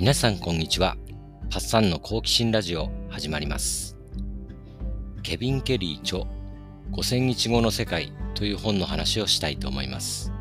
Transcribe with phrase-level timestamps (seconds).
[0.00, 0.96] 皆さんこんにちは。
[1.50, 3.98] パッサンの好奇心ラジオ始まります。
[5.22, 6.20] ケビン・ケリー著
[6.90, 10.32] 5000日後の世界という本の話をしたいと思います。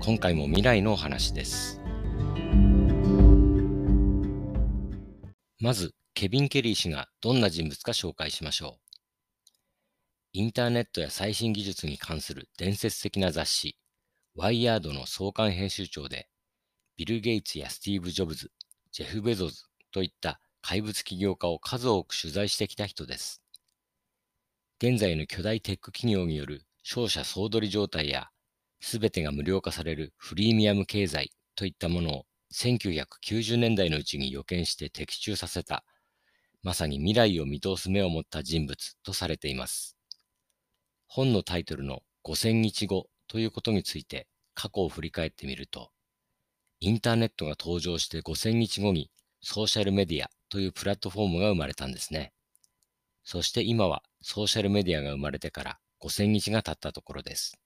[0.00, 1.80] 今回も未来のお話です。
[5.60, 9.48] まず、ケビン・ケリー氏がどんな人物か紹介しましょう。
[10.32, 13.76] インターネットや最新技術に関する伝説的な雑誌、
[14.34, 16.28] ワイヤードの創刊編集長で、
[16.96, 18.50] ビル・ゲイツやスティーブ・ジョブズ、
[18.92, 23.42] ジェフ・ベゾズといった怪物起業家を数多く取材してきた人です。
[24.82, 28.30] 現在の巨大テック企業による商社総取り状態や、
[28.80, 35.84] すべてが無料化されるフリーミアム経済といったものを1990年代のうちに予見して的中させた、
[36.62, 39.96] まさに未来を見通す目を持った人物とされています。
[41.06, 45.90] 本のタイトルの5000日後ということについて過去を振り返ってみると、
[46.80, 49.10] インターネットが登場して5000日後に
[49.42, 52.32] ソーシャルメディアというプラットフォームが生まれたんですね。
[53.22, 57.58] そして今はソーシャルメディアが生まれてから5000日が経ったところです。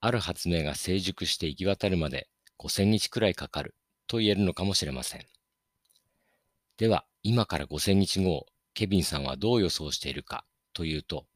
[0.00, 2.28] ある発明が成熟して行き渡るまで
[2.58, 3.74] 5000日くらいかかる
[4.06, 5.24] と言えるのかもしれません。
[6.76, 10.44] では、今から5000日後をケビンさんはどう予想しているか
[10.74, 11.26] というと、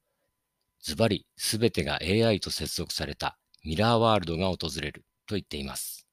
[0.83, 6.06] ズバリすべてが AI と接続されたミラーワールドが訪れると言っています。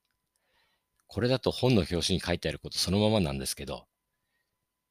[1.14, 3.84] これだと本の表紙に書いてあることそのままなんですけど、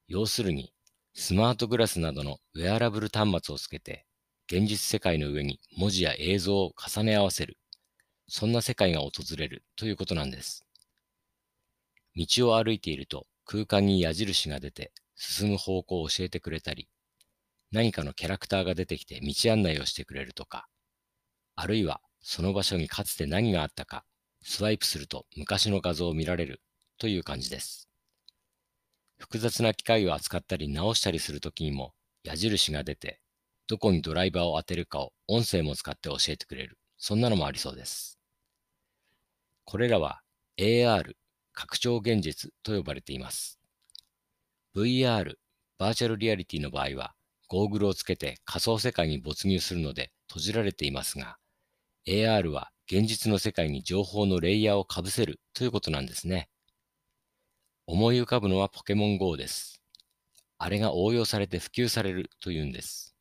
[0.06, 0.74] 要するに、
[1.14, 4.04] スマートグラスなどのウェアラブル端末をつけて、
[4.46, 7.56] 現実世界の上に文字や映像を重ね合わせる、
[8.28, 10.66] そんな世界が訪れるということなんです。
[12.14, 16.90] 道を歩いていると空間に矢印が出て進む方向を教えてくれたり、
[17.72, 20.68] 何かのキャラクターが出てきて道案内をしてくれるとか、
[21.56, 24.04] あるいはその場所にかつて何があったか
[24.42, 26.60] スワイプすると昔の画像を見られる
[26.98, 27.88] という感じです。
[29.18, 31.92] 複雑な機械を扱ったり直したりするときにも
[32.24, 33.20] 矢印が出て、
[33.66, 36.78] どこにドライバーを当てるかを音声も使って教えてくれる。
[36.96, 38.18] そんなのもありそうです。
[39.64, 40.22] これらは
[40.58, 41.14] AR、
[41.52, 43.58] 拡張現実と呼ばれています。
[44.74, 45.34] VR、
[45.78, 47.14] バーチャルリアリティの場合は、
[47.48, 51.38] ゴーグルをつけて仮想世界に没入するので閉じられていますが、
[52.06, 56.48] AR は現実の世界に情報のレイヤーをかぶせるということなんですね。
[57.86, 59.80] 思い浮かぶのはポケモン GO です。
[60.58, 63.14] あれが応用されて普及されるというんです。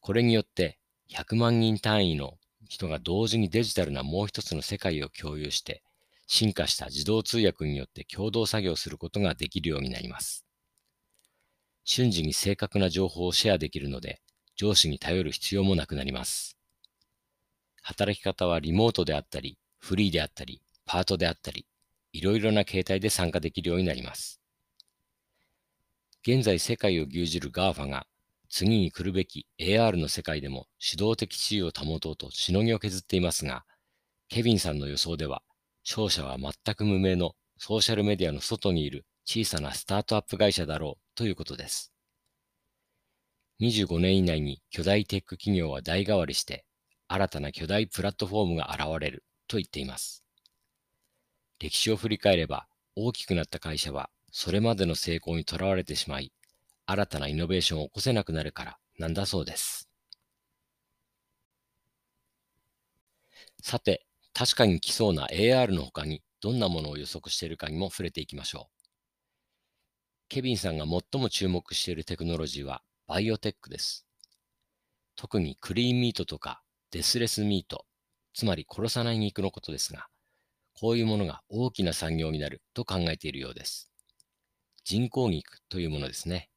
[0.00, 0.80] これによって
[1.12, 2.38] 100万人単位の
[2.68, 5.84] 人が同時にデジタルなもう一つの世界を共有して
[6.26, 10.44] 進化した自動通訳によって共同作業することができるようになります。
[11.84, 14.20] 瞬時に正確な情報をシェアできるので
[14.56, 16.59] 上司に頼る必要もなくなります。
[17.82, 21.66] 働き方はリモートであったり、フリーであったり、パートであったり、
[22.12, 24.40] いろいろな形態で参加できるようになります。
[26.22, 28.06] 現在世界を牛耳る GAFA が
[28.50, 33.64] 次に来るべき AR の世界でも指導的地位を保とうとしのぎを削っていますが、
[34.28, 35.42] ケビンさんの予想では、
[35.88, 41.92] 勝者は全く無名のソーシャルメディアの外にいる小さなスタートアップ会社だろうということです。
[43.60, 46.64] 25年以内に巨大テック企業は代替わりして
[47.12, 50.22] 新たな巨大プラットフォームが現れると言っています。
[51.58, 56.32] 歴史を振り返れば大きくなった会社はそれまでの成功にとらわれてしまい、
[56.86, 59.88] 新たなイノベーションを起こせなくなるからなんだそうです。
[63.60, 68.80] さて、確かに来そうな AR の他にどんなものを予測しているかにも触れていきましょう。
[70.28, 74.06] ケビンさんが最も注目しているテクノロジーはバイオテックです。
[75.16, 77.86] 特にクリーンミートとかデスレスミート、
[78.34, 80.08] つまり殺さない肉のことですが、
[80.74, 83.90] こういうものが大きな産業になると考えているようです。
[84.84, 86.48] 人工肉というものですね。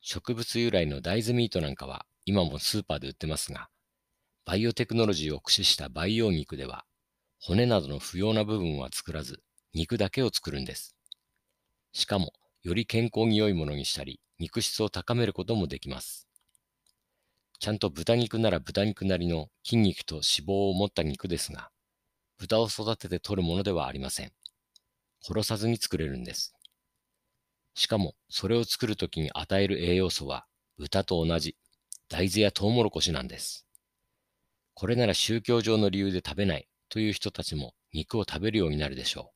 [0.00, 3.68] 植物由来の大豆ミートなんかは今もスーパーで売ってますが、
[4.44, 6.84] バイオテクノロジーを駆使した培養肉では、
[7.40, 9.40] 骨などの不要な部分は作らず、
[9.72, 10.96] 肉だけを作るんです。
[11.92, 12.32] しかも、
[12.62, 16.28] より健康に良いものにしたり、肉質を高めることもできます。
[17.62, 21.70] ちゃんと豚肉なら豚肉なりの筋肉と脂肪を持った肉ですが、
[22.36, 24.32] 豚を育てて取るものではありません。
[25.20, 26.56] 殺さずに作れるんです。
[27.74, 30.44] しかも、それを作るときに与える栄養素は、
[30.76, 31.56] 豚と同じ、
[32.08, 33.64] 大豆やトウモロコシなんです。
[34.74, 39.32] これなら宗教上の理由で食べないという人たちも肉を食べるようになるでしょ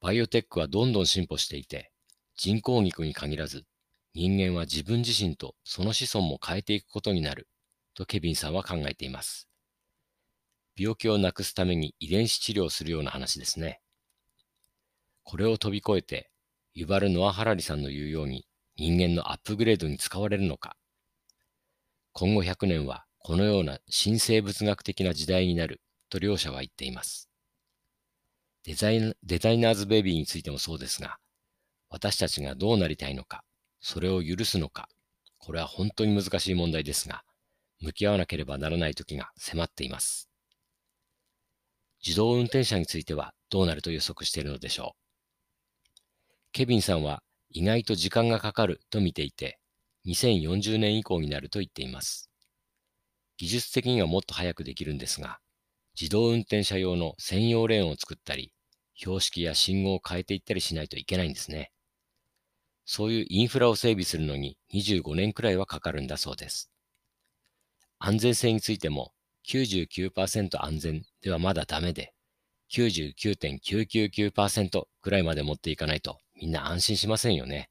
[0.00, 0.04] う。
[0.06, 1.92] バイオテックはどんどん進歩していて、
[2.34, 3.66] 人工肉に限らず、
[4.14, 7.48] 人間は自分自身とその子孫も変えていくことになる
[7.94, 9.48] とケビンさんは考えています。
[10.76, 13.80] 病気をなくすために遺伝子治療をするような話ですね。
[15.22, 16.30] これを飛び越えて、
[16.74, 20.76] ユバル・ノア・ハラリさんの言うように人間のアップグレードに使われるのか。
[22.12, 25.80] 今後100年はこのような新生物学的な時代になる
[26.10, 27.30] と両者は言っています。
[28.64, 31.18] デザイデザイナーズベビーについてもそうですが、
[31.88, 33.44] 私たちがどうなりたいのか、
[33.82, 34.88] それを許すのか、
[35.38, 37.24] これは本当に難しい問題ですが、
[37.80, 40.30] 向き合わなければならない時が迫っています。
[42.04, 45.02] 自動運転車についてはどうなると予測しているのでしょう。
[46.52, 49.58] ケビンさんは意外と時間がかかると見ていて、
[50.06, 52.30] 2040年以降になると言っています。
[53.36, 55.38] 技術的にはもっと早くできるんですが、
[56.00, 58.52] 自動運転車用の専用レーンを作ったり、
[58.94, 61.72] 標識や信号を変えていったりしないといけないんですね。
[62.84, 66.70] そういうインフラを整備するのに25年くらいはかかるんだそうです。
[67.98, 69.12] 安全性についても
[69.48, 72.12] 99%安全ではまだダメで、
[72.72, 77.70] 99.999%くらいまで持っていかないとみんな安心しませんよね。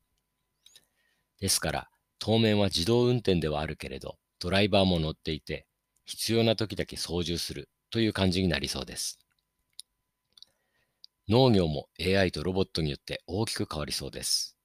[1.40, 5.66] ですから、当面は自動運転ではあるけれど、ドライバーも乗っていて、
[6.06, 9.20] 必要な時だけ操縦するという感じになりそうです。
[11.28, 14.58] 農業も AI とロボットによって大きく変わりそうです。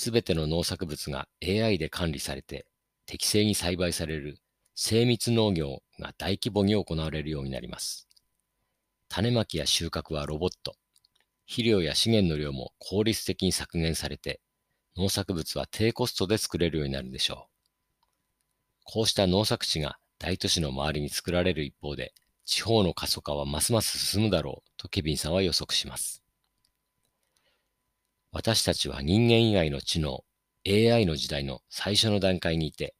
[0.00, 2.66] すべての農作物が AI で管理されて
[3.04, 4.38] 適正に栽培される
[4.76, 8.06] 精密農業が大規模に行われるようになります。
[9.08, 10.76] 種まきや収穫はロボット、
[11.46, 14.40] 肥料や資源の量も効率的に削減されて、
[14.96, 18.04] 農作物は低コストで作れるようになるでしょう。
[18.84, 26.22] こうした農作地が大都市の周りに作られる一方で、地方の過疎化はますます進むだろうとケビンさんは予測します。
[28.30, 30.22] 私たちは人間以外の知能、
[30.66, 32.94] AI の時代の最初の段階にいて、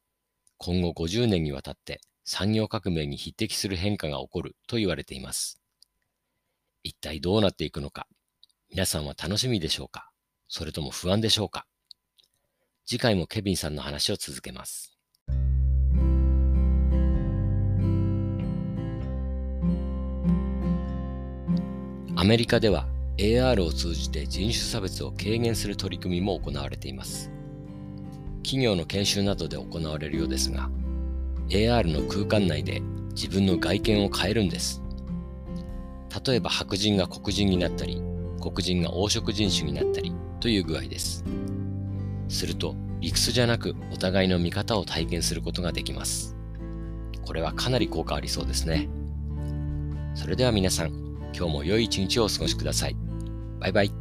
[0.57, 5.61] 今後50年にわたって産業革命に匹敵する変化が起こると言われています。
[6.81, 8.07] 一体どうなっていくのか、
[8.71, 10.09] 皆さんは楽しみでしょうか？
[10.47, 11.67] それとも不安でしょうか？
[12.87, 14.97] 次回もケビンさんの話を続けます。
[22.15, 22.87] アメリカでは
[23.19, 27.29] AR を通じて人種差別を軽減する取り組みも行われています。
[28.43, 30.69] 企業の研修などで行われるようですが、
[31.49, 32.79] AR の空間内で
[33.11, 34.81] 自分の外見を変えるんです。
[36.25, 38.01] 例えば白人が黒人になったり、
[38.39, 41.25] 黒人が黄色人種になったりという具合です。
[42.29, 46.37] すると理屈じゃなくお互いの見方を体験することができます。
[47.25, 48.87] これはかなり効果ありそうですね。
[50.15, 50.87] それでは皆さん、
[51.35, 53.08] 今日も良い一日をお過ごしください。
[53.59, 53.91] バイバイ。